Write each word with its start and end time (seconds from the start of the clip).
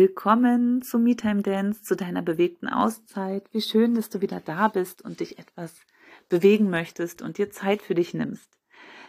Willkommen 0.00 0.80
zu 0.80 0.98
MeTime 0.98 1.42
Dance, 1.42 1.82
zu 1.82 1.94
deiner 1.94 2.22
bewegten 2.22 2.68
Auszeit. 2.68 3.46
Wie 3.52 3.60
schön, 3.60 3.94
dass 3.94 4.08
du 4.08 4.22
wieder 4.22 4.40
da 4.40 4.68
bist 4.68 5.02
und 5.02 5.20
dich 5.20 5.38
etwas 5.38 5.74
bewegen 6.30 6.70
möchtest 6.70 7.20
und 7.20 7.36
dir 7.36 7.50
Zeit 7.50 7.82
für 7.82 7.94
dich 7.94 8.14
nimmst. 8.14 8.48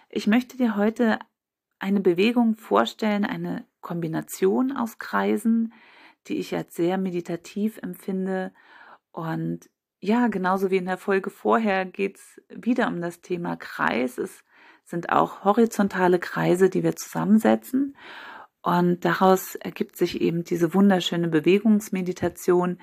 Ich 0.09 0.27
möchte 0.27 0.57
dir 0.57 0.75
heute 0.75 1.17
eine 1.79 2.01
Bewegung 2.01 2.57
vorstellen, 2.57 3.23
eine 3.23 3.65
Kombination 3.79 4.75
aus 4.75 4.99
Kreisen, 4.99 5.71
die 6.27 6.39
ich 6.39 6.53
als 6.53 6.75
sehr 6.75 6.97
meditativ 6.97 7.77
empfinde. 7.77 8.51
Und 9.13 9.69
ja, 10.01 10.27
genauso 10.27 10.71
wie 10.71 10.77
in 10.77 10.87
der 10.87 10.97
Folge 10.97 11.29
vorher 11.29 11.85
geht 11.85 12.17
es 12.17 12.41
wieder 12.49 12.89
um 12.89 12.99
das 12.99 13.21
Thema 13.21 13.55
Kreis. 13.55 14.17
Es 14.17 14.43
sind 14.83 15.09
auch 15.09 15.45
horizontale 15.45 16.19
Kreise, 16.19 16.69
die 16.69 16.83
wir 16.83 16.97
zusammensetzen. 16.97 17.95
Und 18.61 19.05
daraus 19.05 19.55
ergibt 19.55 19.95
sich 19.95 20.21
eben 20.21 20.43
diese 20.43 20.73
wunderschöne 20.73 21.27
Bewegungsmeditation, 21.27 22.79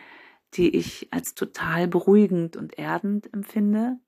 die 0.55 0.75
ich 0.77 1.09
als 1.13 1.35
total 1.35 1.87
beruhigend 1.87 2.57
und 2.57 2.79
erdend 2.79 3.33
empfinde. 3.33 3.99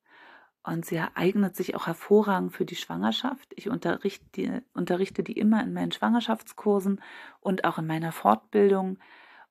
Und 0.62 0.84
sie 0.84 1.00
eignet 1.14 1.56
sich 1.56 1.74
auch 1.74 1.86
hervorragend 1.86 2.52
für 2.54 2.64
die 2.64 2.76
Schwangerschaft. 2.76 3.52
Ich 3.56 3.68
unterrichte 3.70 4.26
die, 4.34 4.50
unterrichte 4.74 5.22
die 5.22 5.38
immer 5.38 5.62
in 5.62 5.72
meinen 5.72 5.92
Schwangerschaftskursen 5.92 7.00
und 7.41 7.64
auch 7.64 7.78
in 7.78 7.86
meiner 7.86 8.12
Fortbildung. 8.12 8.98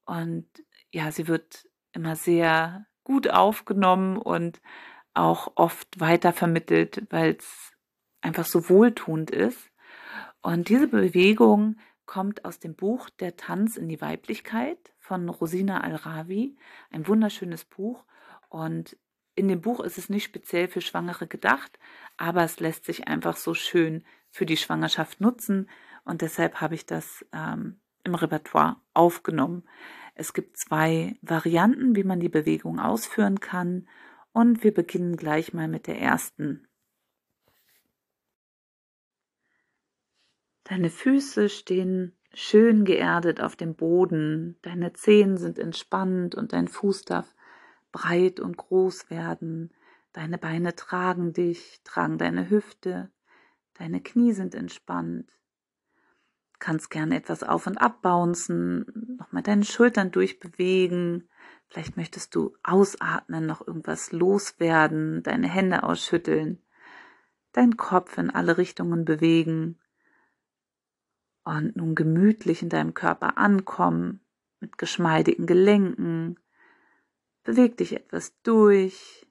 Und 0.06 0.46
ja, 0.92 1.12
sie 1.12 1.28
wird 1.28 1.68
immer 1.94 2.16
sehr 2.16 2.86
gut 3.04 3.30
aufgenommen 3.30 4.18
und 4.18 4.62
auch 5.14 5.54
oft 5.56 6.00
weitervermittelt, 6.00 7.08
weil 7.10 7.38
es 7.40 7.72
einfach 8.22 8.46
so 8.46 8.70
wohltuend 8.70 9.32
ist. 9.32 9.72
Und 10.42 10.70
diese 10.70 10.88
Bewegung 10.88 11.78
kommt 12.10 12.44
aus 12.44 12.58
dem 12.58 12.74
Buch 12.74 13.12
Der 13.20 13.38
Tanz 13.38 13.78
in 13.78 13.88
die 13.88 14.02
Weiblichkeit 14.02 14.80
von 14.98 15.30
Rosina 15.30 15.82
Al-Rawi, 15.82 16.58
ein 16.90 17.08
wunderschönes 17.08 17.66
Buch. 17.66 18.04
Und 18.50 18.98
in 19.36 19.48
dem 19.48 19.62
Buch 19.62 19.80
ist 19.80 20.00
es 20.00 20.10
nicht 20.10 20.24
speziell 20.24 20.68
für 20.68 20.82
Schwangere 20.82 21.28
gedacht, 21.28 21.78
aber 22.18 22.44
es 22.44 22.60
lässt 22.60 22.86
sich 22.86 23.08
einfach 23.08 23.38
so 23.38 23.54
schön 23.54 24.04
für 24.32 24.48
die 24.48 24.58
Schwangerschaft 24.58 25.22
nutzen. 25.22 25.70
Und 26.04 26.24
deshalb 26.24 26.62
habe 26.62 26.74
ich 26.74 26.88
das 26.88 27.24
ähm, 27.32 27.80
im 28.04 28.16
Repertoire 28.16 28.78
aufgenommen. 28.96 29.62
Es 30.16 30.34
gibt 30.34 30.58
zwei 30.58 31.16
Varianten, 31.22 31.96
wie 31.96 32.04
man 32.04 32.20
die 32.20 32.28
Bewegung 32.28 32.80
ausführen 32.80 33.40
kann. 33.40 33.88
Und 34.32 34.64
wir 34.64 34.74
beginnen 34.74 35.16
gleich 35.16 35.54
mal 35.54 35.68
mit 35.68 35.86
der 35.86 36.02
ersten. 36.02 36.68
Deine 40.70 40.92
Füße 40.92 41.50
stehen 41.50 42.16
schön 42.32 42.86
geerdet 42.86 43.42
auf 43.42 43.56
dem 43.56 43.74
Boden, 43.74 44.56
deine 44.62 44.94
Zehen 44.94 45.36
sind 45.36 45.58
entspannt 45.58 46.36
und 46.36 46.54
dein 46.54 46.68
Fuß 46.68 47.06
darf 47.06 47.34
breit 47.92 48.40
und 48.40 48.56
groß 48.56 49.10
werden, 49.10 49.74
deine 50.14 50.38
Beine 50.38 50.76
tragen 50.76 51.34
dich, 51.34 51.82
tragen 51.84 52.20
deine 52.20 52.52
Hüfte, 52.52 53.10
deine 53.80 54.00
Knie 54.00 54.32
sind 54.32 54.54
entspannt. 54.54 55.32
Kannst 56.60 56.92
gerne 56.92 57.16
etwas 57.16 57.42
auf 57.42 57.66
und 57.66 57.78
ab 57.78 58.04
bouncen, 58.04 59.18
nochmal 59.18 59.42
deine 59.42 59.66
Schultern 59.66 60.12
durchbewegen. 60.12 61.28
Vielleicht 61.68 61.98
möchtest 61.98 62.36
du 62.36 62.56
ausatmen, 62.62 63.48
noch 63.48 63.66
irgendwas 63.66 64.12
loswerden, 64.12 65.24
deine 65.24 65.48
Hände 65.48 65.82
ausschütteln, 65.82 66.62
deinen 67.54 67.76
Kopf 67.76 68.20
in 68.20 68.30
alle 68.30 68.60
Richtungen 68.60 69.04
bewegen 69.04 69.79
und 71.44 71.76
nun 71.76 71.96
gemütlich 71.96 72.62
in 72.62 72.70
deinem 72.70 72.94
Körper 72.94 73.38
ankommen, 73.38 74.22
mit 74.60 74.78
geschmeidigen 74.78 75.46
Gelenken. 75.46 76.40
Beweg 77.44 77.78
dich 77.78 77.94
etwas 77.94 78.40
durch. 78.42 79.28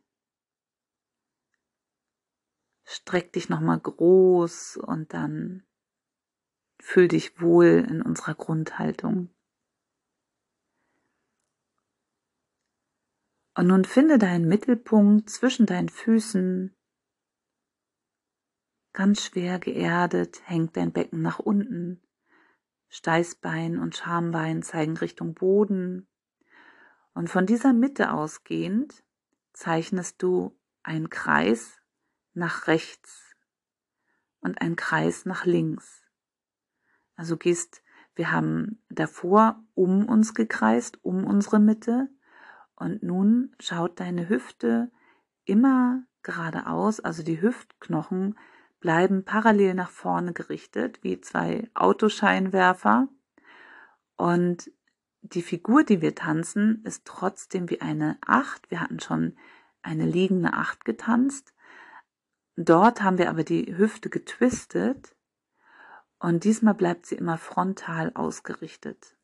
Streck 2.85 3.33
dich 3.35 3.49
nochmal 3.49 3.79
groß 3.79 4.79
und 4.79 5.13
dann 5.13 5.65
fühl 6.81 7.09
dich 7.09 7.41
wohl 7.41 7.87
in 7.89 8.01
unserer 8.01 8.35
Grundhaltung. 8.35 9.29
Und 13.55 13.67
nun 13.67 13.85
finde 13.85 14.19
deinen 14.19 14.47
Mittelpunkt 14.47 15.29
zwischen 15.29 15.67
deinen 15.67 15.89
Füßen. 15.89 16.78
Ganz 18.99 19.23
schwer 19.23 19.61
geerdet 19.61 20.43
hängt 20.45 20.77
dein 20.77 20.91
Becken 20.91 21.23
nach 21.23 21.39
unten. 21.39 22.03
Steißbein 22.89 23.79
und 23.79 23.95
Schambein 23.95 24.65
zeigen 24.65 24.97
Richtung 24.97 25.35
Boden. 25.35 26.09
Und 27.15 27.31
von 27.31 27.47
dieser 27.47 27.73
Mitte 27.73 28.11
ausgehend 28.13 29.05
zeichnest 29.53 30.21
du 30.21 30.59
einen 30.83 31.11
Kreis 31.11 31.81
nach 32.35 32.67
rechts 32.67 33.37
und 34.41 34.61
einen 34.61 34.75
Kreis 34.75 35.27
nach 35.27 35.45
links. 35.45 36.03
Also 37.15 37.37
gehst, 37.37 37.85
wir 38.17 38.33
haben 38.33 38.83
davor 38.89 39.65
um 39.75 40.09
uns 40.09 40.35
gekreist, 40.35 40.99
um 41.05 41.23
unsere 41.23 41.61
Mitte. 41.61 42.09
Und 42.75 43.05
nun 43.05 43.55
schaut 43.61 44.01
deine 44.01 44.29
Hüfte 44.29 44.91
immer 45.45 46.03
geradeaus, 46.25 46.99
also 46.99 47.23
die 47.23 47.41
Hüftknochen 47.41 48.35
bleiben 48.81 49.25
parallel 49.25 49.75
nach 49.75 49.91
vorne 49.91 50.33
gerichtet, 50.33 51.03
wie 51.03 51.21
zwei 51.21 51.69
Autoscheinwerfer. 51.75 53.09
Und 54.17 54.71
die 55.23 55.43
Figur, 55.43 55.85
die 55.85 56.01
wir 56.01 56.15
tanzen, 56.15 56.83
ist 56.85 57.05
trotzdem 57.05 57.69
wie 57.71 57.81
eine 57.81 58.19
Acht. 58.27 58.71
Wir 58.71 58.81
hatten 58.81 59.01
schon 59.01 59.37
eine 59.83 60.07
liegende 60.07 60.53
Acht 60.53 60.85
getanzt. 60.85 61.55
Dort 62.57 63.03
haben 63.03 63.19
wir 63.19 63.31
aber 63.31 63.45
die 63.45 63.77
Hüfte 63.77 64.11
getwistet 64.11 65.15
und 66.19 66.45
diesmal 66.45 66.75
bleibt 66.75 67.07
sie 67.07 67.15
immer 67.15 67.39
frontal 67.39 68.13
ausgerichtet. 68.15 69.17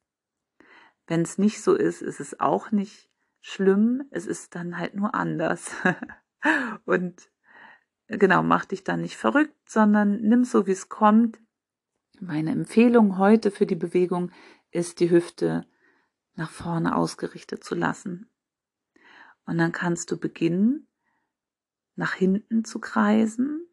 Wenn 1.06 1.22
es 1.22 1.38
nicht 1.38 1.62
so 1.62 1.74
ist, 1.74 2.02
ist 2.02 2.20
es 2.20 2.38
auch 2.40 2.70
nicht 2.70 3.10
schlimm. 3.40 4.04
Es 4.10 4.26
ist 4.26 4.54
dann 4.54 4.78
halt 4.78 4.94
nur 4.94 5.14
anders. 5.14 5.72
und 6.84 7.28
genau, 8.08 8.42
mach 8.42 8.64
dich 8.64 8.84
dann 8.84 9.00
nicht 9.00 9.16
verrückt, 9.16 9.68
sondern 9.68 10.20
nimm 10.20 10.44
so, 10.44 10.66
wie 10.66 10.72
es 10.72 10.88
kommt. 10.88 11.38
Meine 12.20 12.52
Empfehlung 12.52 13.18
heute 13.18 13.50
für 13.50 13.66
die 13.66 13.74
Bewegung 13.74 14.30
ist, 14.70 15.00
die 15.00 15.10
Hüfte 15.10 15.66
nach 16.34 16.50
vorne 16.50 16.96
ausgerichtet 16.96 17.64
zu 17.64 17.74
lassen. 17.74 18.30
Und 19.46 19.58
dann 19.58 19.72
kannst 19.72 20.10
du 20.10 20.18
beginnen, 20.18 20.88
nach 21.96 22.14
hinten 22.14 22.64
zu 22.64 22.80
kreisen, 22.80 23.68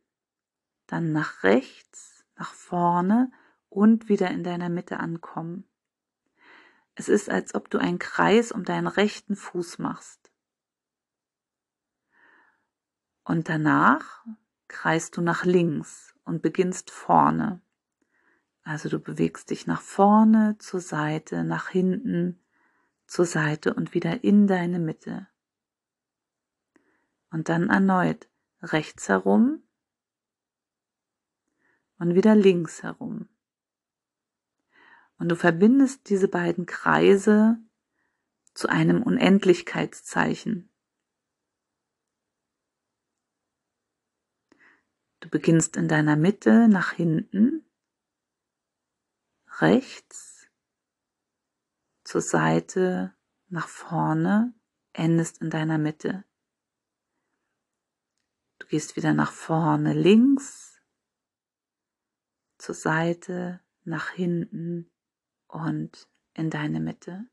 dann 0.87 1.11
nach 1.11 1.43
rechts, 1.43 2.25
nach 2.35 2.53
vorne 2.53 3.31
und 3.69 4.09
wieder 4.09 4.29
in 4.31 4.43
deiner 4.43 4.69
Mitte 4.69 4.99
ankommen. 4.99 5.65
Es 6.93 7.07
ist, 7.07 7.29
als 7.29 7.55
ob 7.55 7.69
du 7.69 7.77
einen 7.77 7.99
Kreis 7.99 8.51
um 8.51 8.65
deinen 8.65 8.87
rechten 8.87 9.35
Fuß 9.35 9.79
machst. 9.79 10.20
Und 13.23 13.49
danach 13.49 14.25
kreist 14.67 15.17
du 15.17 15.21
nach 15.21 15.45
links 15.45 16.15
und 16.23 16.41
beginnst 16.41 16.91
vorne. 16.91 17.61
Also 18.63 18.89
du 18.89 18.99
bewegst 18.99 19.49
dich 19.49 19.67
nach 19.67 19.81
vorne, 19.81 20.57
zur 20.59 20.81
Seite, 20.81 21.43
nach 21.43 21.69
hinten, 21.69 22.39
zur 23.07 23.25
Seite 23.25 23.73
und 23.73 23.93
wieder 23.93 24.23
in 24.23 24.47
deine 24.47 24.79
Mitte. 24.79 25.27
Und 27.31 27.49
dann 27.49 27.69
erneut 27.69 28.29
rechts 28.61 29.09
herum 29.09 29.63
und 31.97 32.15
wieder 32.15 32.35
links 32.35 32.83
herum. 32.83 33.29
Und 35.17 35.29
du 35.29 35.35
verbindest 35.35 36.09
diese 36.09 36.27
beiden 36.27 36.65
Kreise 36.65 37.57
zu 38.53 38.67
einem 38.69 39.03
Unendlichkeitszeichen. 39.03 40.70
Du 45.21 45.29
beginnst 45.29 45.77
in 45.77 45.87
deiner 45.87 46.15
Mitte 46.15 46.67
nach 46.67 46.93
hinten, 46.93 47.63
rechts, 49.59 50.47
zur 52.03 52.21
Seite, 52.21 53.15
nach 53.47 53.67
vorne, 53.67 54.53
endest 54.93 55.39
in 55.41 55.51
deiner 55.51 55.77
Mitte. 55.77 56.25
Du 58.57 58.65
gehst 58.65 58.95
wieder 58.95 59.13
nach 59.13 59.31
vorne 59.31 59.93
links, 59.93 60.81
zur 62.57 62.75
Seite, 62.75 63.61
nach 63.83 64.09
hinten 64.09 64.91
und 65.47 66.09
in 66.33 66.49
deine 66.49 66.79
Mitte. 66.79 67.29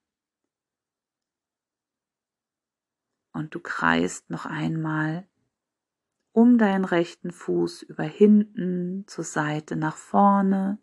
Und 3.32 3.54
du 3.54 3.60
kreist 3.60 4.28
noch 4.28 4.44
einmal 4.44 5.26
um 6.32 6.58
deinen 6.58 6.84
rechten 6.84 7.30
Fuß 7.30 7.82
über 7.82 8.04
hinten 8.04 9.04
zur 9.06 9.24
Seite 9.24 9.76
nach 9.76 9.96
vorne 9.96 10.78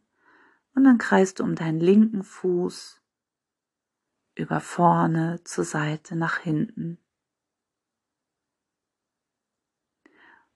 und 0.75 0.83
dann 0.83 0.97
kreist 0.97 1.39
du 1.39 1.43
um 1.43 1.55
deinen 1.55 1.79
linken 1.79 2.23
Fuß 2.23 3.01
über 4.35 4.59
vorne, 4.59 5.41
zur 5.45 5.63
Seite, 5.63 6.15
nach 6.15 6.39
hinten. 6.39 6.99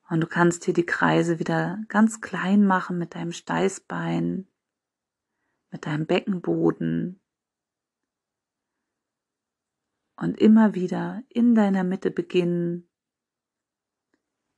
Und 0.10 0.22
du 0.22 0.28
kannst 0.28 0.66
hier 0.66 0.74
die 0.74 0.86
Kreise 0.86 1.40
wieder 1.40 1.80
ganz 1.88 2.20
klein 2.20 2.66
machen 2.66 2.98
mit 2.98 3.16
deinem 3.16 3.32
Steißbein, 3.32 4.48
mit 5.72 5.86
deinem 5.86 6.06
Beckenboden. 6.06 7.22
Und 10.18 10.38
immer 10.38 10.74
wieder 10.76 11.24
in 11.30 11.56
deiner 11.56 11.86
Mitte 11.86 12.12
beginnen, 12.12 12.89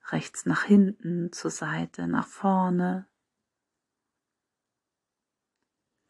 rechts 0.10 0.46
nach 0.46 0.64
hinten, 0.64 1.32
zur 1.32 1.52
Seite, 1.52 2.08
nach 2.08 2.28
vorne, 2.28 3.08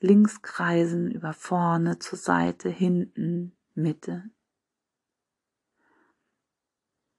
links 0.01 0.41
kreisen 0.41 1.11
über 1.11 1.33
vorne, 1.33 1.99
zur 1.99 2.17
Seite, 2.17 2.69
hinten, 2.69 3.55
Mitte. 3.75 4.29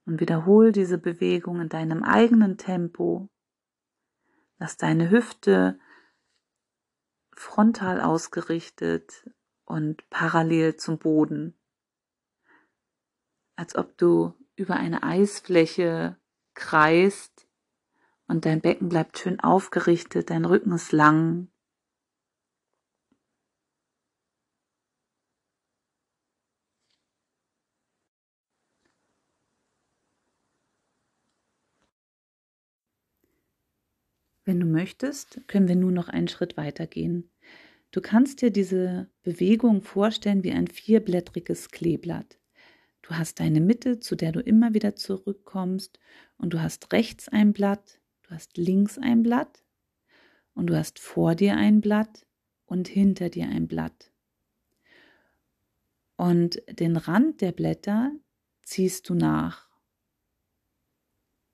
Und 0.05 0.21
wiederhol 0.21 0.73
diese 0.73 0.99
Bewegung 0.99 1.61
in 1.61 1.69
deinem 1.69 2.03
eigenen 2.03 2.59
Tempo. 2.59 3.31
Lass 4.59 4.77
deine 4.77 5.11
Hüfte 5.11 5.79
frontal 7.35 8.01
ausgerichtet 8.01 9.31
und 9.65 10.09
parallel 10.11 10.77
zum 10.77 10.99
Boden. 10.99 11.57
Als 13.55 13.77
ob 13.77 13.97
du 13.97 14.35
über 14.57 14.75
eine 14.75 15.03
Eisfläche 15.05 16.17
kreist 16.55 17.47
und 18.29 18.45
dein 18.47 18.61
Becken 18.61 18.89
bleibt 18.89 19.19
schön 19.19 19.41
aufgerichtet, 19.41 20.31
dein 20.31 20.45
Rücken 20.45 20.73
ist 20.73 20.93
lang, 20.93 21.49
Wenn 34.45 34.59
du 34.59 34.67
möchtest, 34.67 35.41
können 35.47 35.69
wir 35.69 35.77
nun 35.77 35.95
noch 35.95 36.09
einen 36.09 36.27
Schritt 36.27 36.57
weiter 36.57 36.87
gehen. 36.87 37.31
Du 37.93 38.01
kannst 38.01 38.43
dir 38.43 38.51
diese 38.51 39.09
Bewegung 39.23 39.83
vorstellen 39.83 40.43
wie 40.43 40.53
ein 40.53 40.67
vierblättriges 40.67 41.71
Kleeblatt. 41.71 42.39
Du 43.13 43.19
hast 43.19 43.41
deine 43.41 43.61
Mitte, 43.61 44.01
zu 44.01 44.17
der 44.17 44.33
du 44.33 44.41
immer 44.41 44.73
wieder 44.73 44.97
zurückkommst, 44.97 46.01
und 46.39 46.55
du 46.55 46.63
hast 46.63 46.95
rechts 46.95 47.29
ein 47.29 47.53
Blatt, 47.53 48.01
du 48.23 48.31
hast 48.31 48.57
links 48.57 48.97
ein 48.97 49.23
Blatt, 49.23 49.63
und 50.55 50.69
du 50.69 50.79
hast 50.79 50.99
vor 50.99 51.35
dir 51.35 51.59
ein 51.59 51.83
Blatt 51.83 52.25
und 52.65 52.89
hinter 52.89 53.29
dir 53.29 53.51
ein 53.51 53.69
Blatt. 53.69 54.11
Und 56.17 56.63
den 56.71 56.97
Rand 56.97 57.43
der 57.43 57.53
Blätter 57.53 58.13
ziehst 58.63 59.11
du 59.11 59.15
nach 59.15 59.69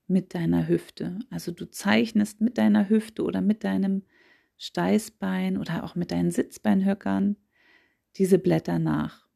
mit 0.07 0.35
deiner 0.35 0.69
Hüfte. 0.69 1.19
Also 1.29 1.51
du 1.51 1.69
zeichnest 1.69 2.41
mit 2.41 2.57
deiner 2.57 2.89
Hüfte 2.89 3.25
oder 3.25 3.41
mit 3.41 3.65
deinem 3.65 4.05
Steißbein 4.59 5.59
oder 5.59 5.83
auch 5.83 5.97
mit 5.97 6.13
deinen 6.13 6.31
Sitzbeinhöckern 6.31 7.35
diese 8.15 8.39
Blätter 8.39 8.79
nach. 8.79 9.27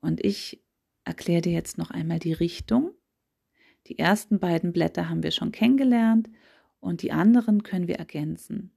Und 0.00 0.24
ich 0.24 0.65
erkläre 1.06 1.40
dir 1.40 1.52
jetzt 1.52 1.78
noch 1.78 1.90
einmal 1.90 2.18
die 2.18 2.32
Richtung. 2.32 2.92
Die 3.86 3.98
ersten 3.98 4.40
beiden 4.40 4.72
Blätter 4.72 5.08
haben 5.08 5.22
wir 5.22 5.30
schon 5.30 5.52
kennengelernt 5.52 6.28
und 6.80 7.02
die 7.02 7.12
anderen 7.12 7.62
können 7.62 7.88
wir 7.88 7.96
ergänzen. 7.96 8.72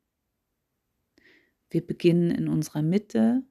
Wir 1.70 1.86
beginnen 1.86 2.32
in 2.32 2.48
unserer 2.48 2.84
Mitte 2.84 3.44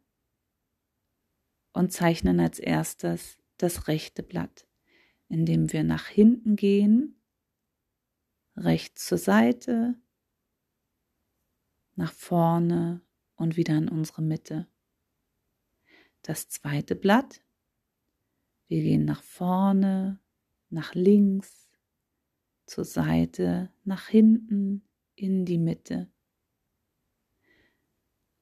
und 1.72 1.92
zeichnen 1.92 2.40
als 2.40 2.58
erstes 2.58 3.38
das 3.58 3.88
rechte 3.88 4.22
Blatt, 4.22 4.66
indem 5.28 5.72
wir 5.72 5.82
nach 5.82 6.06
hinten 6.06 6.56
gehen 6.56 7.16
rechts 8.56 9.06
zur 9.06 9.18
Seite, 9.18 9.94
nach 11.94 12.12
vorne 12.12 13.02
und 13.36 13.56
wieder 13.56 13.76
in 13.76 13.88
unsere 13.88 14.22
Mitte. 14.22 14.68
Das 16.22 16.48
zweite 16.48 16.94
Blatt. 16.94 17.40
Wir 18.68 18.82
gehen 18.82 19.04
nach 19.04 19.22
vorne, 19.22 20.20
nach 20.70 20.94
links, 20.94 21.68
zur 22.66 22.84
Seite, 22.84 23.72
nach 23.84 24.08
hinten, 24.08 24.84
in 25.14 25.44
die 25.44 25.58
Mitte. 25.58 26.10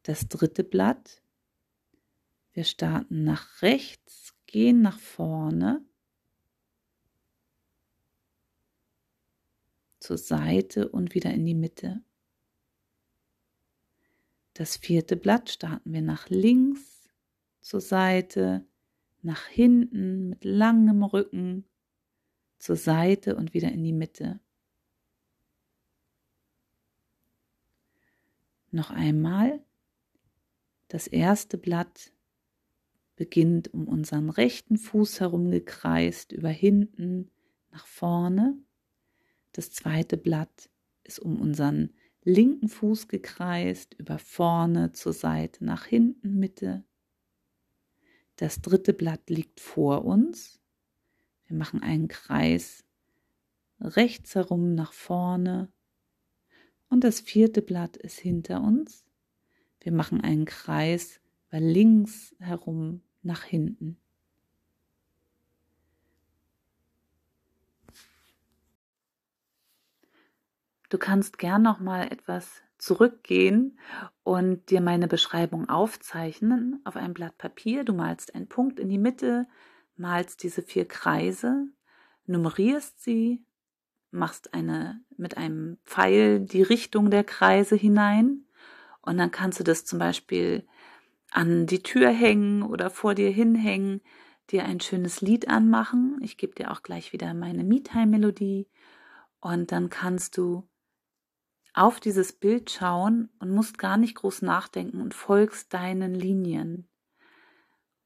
Das 0.03 0.29
dritte 0.29 0.63
Blatt. 0.63 1.23
Wir 2.53 2.65
starten 2.65 3.25
nach 3.25 3.63
rechts, 3.63 4.35
gehen 4.47 4.83
nach 4.83 4.99
vorne, 4.99 5.85
zur 10.01 10.19
Seite 10.19 10.89
und 10.89 11.15
wieder 11.15 11.33
in 11.33 11.45
die 11.45 11.55
Mitte. 11.55 12.03
Das 14.55 14.77
vierte 14.77 15.17
Blatt 15.17 15.51
starten 15.51 15.93
wir 15.93 16.03
nach 16.03 16.29
links, 16.31 17.11
zur 17.61 17.81
Seite, 17.81 18.67
nach 19.27 19.47
hinten 19.47 20.31
mit 20.31 20.45
langem 20.45 21.03
Rücken, 21.03 21.65
zur 22.59 22.77
Seite 22.77 23.37
und 23.37 23.53
wieder 23.53 23.71
in 23.71 23.83
die 23.85 23.93
Mitte. 23.93 24.41
Noch 28.71 28.91
einmal. 28.91 29.61
Das 30.89 31.07
erste 31.07 31.59
Blatt 31.59 32.13
beginnt 33.17 33.75
um 33.75 33.89
unseren 33.89 34.31
rechten 34.31 34.77
Fuß 34.77 35.21
herum 35.21 35.51
gekreist, 35.51 36.33
über 36.33 36.49
hinten 36.49 37.31
nach 37.73 37.87
vorne. 37.87 38.57
Das 39.53 39.71
zweite 39.71 40.17
Blatt 40.17 40.71
ist 41.03 41.19
um 41.19 41.41
unseren 41.41 41.93
linken 42.23 42.69
Fuß 42.69 43.09
gekreist, 43.09 43.95
über 43.95 44.19
vorne, 44.19 44.93
zur 44.93 45.13
Seite, 45.13 45.65
nach 45.65 45.85
hinten, 45.85 46.39
Mitte. 46.39 46.85
Das 48.37 48.61
dritte 48.61 48.93
Blatt 48.93 49.31
liegt 49.31 49.61
vor 49.61 50.05
uns. 50.05 50.61
Wir 51.47 51.57
machen 51.57 51.83
einen 51.83 52.09
Kreis 52.09 52.85
rechts 53.81 54.35
herum 54.35 54.75
nach 54.75 54.93
vorne. 54.93 55.73
Und 56.89 57.03
das 57.05 57.21
vierte 57.21 57.63
Blatt 57.63 57.97
ist 57.97 58.19
hinter 58.19 58.63
uns. 58.63 59.05
Wir 59.81 59.93
machen 59.93 60.21
einen 60.21 60.45
Kreis 60.45 61.21
links 61.51 62.35
herum 62.39 63.03
nach 63.23 63.45
hinten. 63.45 63.99
Du 70.89 70.99
kannst 70.99 71.39
gern 71.39 71.63
noch 71.63 71.81
mal 71.81 72.13
etwas 72.13 72.63
zurückgehen 72.79 73.79
und 74.23 74.71
dir 74.71 74.81
meine 74.81 75.09
Beschreibung 75.09 75.69
aufzeichnen 75.69 76.81
auf 76.85 76.97
ein 76.97 77.15
Blatt 77.15 77.39
Papier. 77.39 77.85
Du 77.85 77.93
malst 77.93 78.35
einen 78.35 78.49
Punkt 78.49 78.79
in 78.79 78.89
die 78.89 78.99
Mitte, 78.99 79.47
malst 79.97 80.43
diese 80.43 80.63
vier 80.63 80.87
Kreise, 80.87 81.69
nummerierst 82.27 83.03
sie, 83.03 83.45
machst 84.11 84.55
eine 84.55 85.01
mit 85.17 85.37
einem 85.37 85.79
Pfeil 85.85 86.41
die 86.41 86.63
Richtung 86.63 87.11
der 87.11 87.25
Kreise 87.25 87.77
hinein 87.77 88.47
und 89.03 89.19
dann 89.19 89.31
kannst 89.31 89.61
du 89.61 89.65
das 89.65 89.85
zum 89.85 89.99
Beispiel 89.99 90.67
an 91.31 91.67
die 91.67 91.83
Tür 91.83 92.11
hängen 92.11 92.63
oder 92.63 92.91
vor 92.91 93.15
dir 93.15 93.31
hinhängen, 93.31 94.01
dir 94.51 94.65
ein 94.65 94.81
schönes 94.81 95.21
Lied 95.21 95.49
anmachen. 95.49 96.19
Ich 96.23 96.37
gebe 96.37 96.55
dir 96.55 96.71
auch 96.71 96.83
gleich 96.83 97.13
wieder 97.13 97.35
meine 97.35 97.65
Me-Time-Melodie 97.65 98.69
und 99.41 99.73
dann 99.73 99.91
kannst 99.91 100.37
du 100.37 100.69
auf 101.77 102.01
dieses 102.01 102.33
Bild 102.33 102.71
schauen 102.71 103.29
und 103.39 103.51
musst 103.51 103.79
gar 103.79 103.99
nicht 103.99 104.17
groß 104.17 104.43
nachdenken 104.43 105.01
und 105.01 105.15
folgst 105.15 105.75
deinen 105.75 106.15
Linien. 106.15 106.89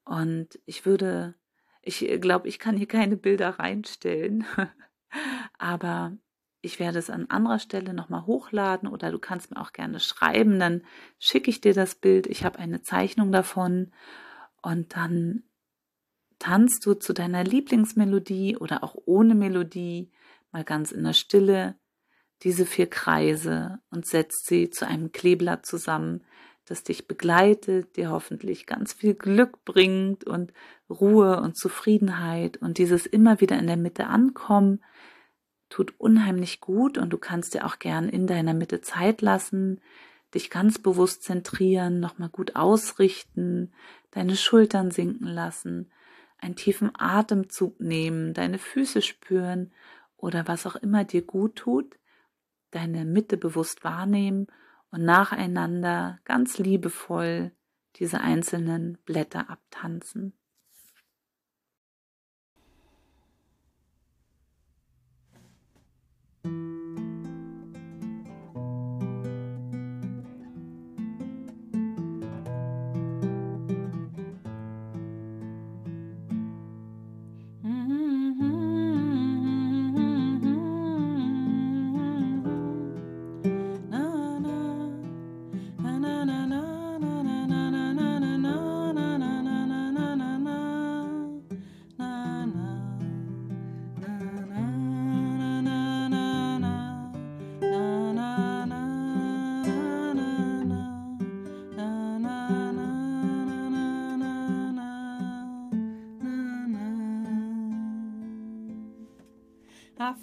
Und 0.05 0.59
ich 0.67 0.85
würde, 0.85 1.37
ich 1.81 2.01
glaube, 2.21 2.49
ich 2.49 2.59
kann 2.59 2.77
hier 2.77 2.89
keine 2.89 3.17
Bilder 3.17 3.61
reinstellen, 3.61 4.45
aber 5.59 6.17
ich 6.63 6.81
werde 6.81 6.99
es 6.99 7.11
an 7.11 7.31
anderer 7.31 7.61
Stelle 7.61 7.95
nochmal 7.95 8.27
hochladen 8.27 8.89
oder 8.89 9.13
du 9.13 9.21
kannst 9.21 9.53
mir 9.53 9.61
auch 9.61 9.73
gerne 9.73 10.01
schreiben, 10.01 10.59
dann 10.59 10.83
schicke 11.21 11.49
ich 11.49 11.61
dir 11.61 11.73
das 11.73 11.95
Bild, 11.95 12.27
ich 12.27 12.45
habe 12.45 12.59
eine 12.59 12.83
Zeichnung 12.83 13.31
davon 13.31 13.93
und 14.63 14.97
dann 14.97 15.45
tanzt 16.41 16.85
du 16.85 16.95
zu 16.95 17.13
deiner 17.13 17.45
Lieblingsmelodie 17.45 18.57
oder 18.57 18.83
auch 18.83 18.97
ohne 19.07 19.37
Melodie, 19.37 20.11
mal 20.51 20.65
ganz 20.65 20.91
in 20.91 21.05
der 21.05 21.13
Stille 21.13 21.77
diese 22.43 22.67
vier 22.67 22.89
Kreise 22.89 23.81
und 23.91 24.07
setzt 24.07 24.47
sie 24.47 24.71
zu 24.71 24.87
einem 24.87 25.13
Kleeblatt 25.13 25.67
zusammen, 25.67 26.23
das 26.65 26.85
dich 26.85 27.09
begleitet, 27.09 27.97
dir 27.97 28.11
hoffentlich 28.11 28.67
ganz 28.67 28.93
viel 28.93 29.15
Glück 29.15 29.65
bringt 29.65 30.25
und 30.25 30.53
Ruhe 30.89 31.41
und 31.41 31.57
Zufriedenheit 31.57 32.59
und 32.59 32.79
dieses 32.79 33.07
immer 33.07 33.41
wieder 33.41 33.59
in 33.59 33.67
der 33.67 33.77
Mitte 33.77 34.07
ankommen 34.07 34.81
tut 35.71 35.95
unheimlich 35.99 36.61
gut 36.61 36.99
und 36.99 37.11
du 37.11 37.19
kannst 37.19 37.55
dir 37.55 37.65
auch 37.65 37.79
gern 37.79 38.09
in 38.09 38.27
deiner 38.27 38.55
Mitte 38.55 38.81
Zeit 38.83 39.23
lassen, 39.23 39.81
dich 40.35 40.51
ganz 40.51 40.79
bewusst 40.79 41.23
zentrieren, 41.23 42.01
nochmal 42.01 42.29
gut 42.29 42.57
ausrichten, 42.57 43.73
deine 44.11 44.37
Schultern 44.37 44.91
sinken 44.91 45.27
lassen, 45.27 45.91
einen 46.39 46.57
tiefen 46.57 46.91
Atemzug 46.95 47.81
nehmen, 47.81 48.35
deine 48.35 48.59
Füße 48.59 49.01
spüren 49.01 49.73
oder 50.17 50.47
was 50.49 50.67
auch 50.67 50.77
immer 50.77 51.05
dir 51.05 51.23
gut 51.23 51.57
tut 51.57 51.97
deine 52.71 53.05
Mitte 53.05 53.37
bewusst 53.37 53.85
wahrnehmen 53.85 54.47
und 54.91 55.05
nacheinander 55.05 56.19
ganz 56.25 56.59
liebevoll 56.59 57.53
diese 57.97 58.21
einzelnen 58.21 58.99
Blätter 59.05 59.51
abtanzen. 59.51 60.35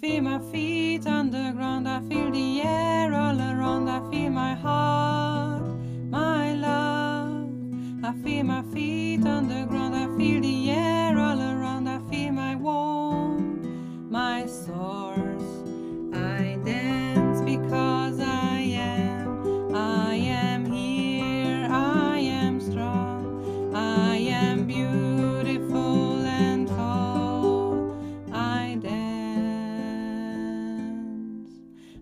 fear 0.00 0.22
my 0.22 0.38
feet. 0.52 0.67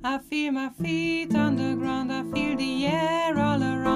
I 0.09 0.19
feel 0.19 0.53
my 0.53 0.71
feet 0.81 1.35
on 1.35 1.57
the 1.57 1.75
ground, 1.75 2.13
I 2.13 2.23
feel 2.33 2.57
the 2.57 2.87
air 2.87 3.37
all 3.41 3.61
around. 3.61 3.96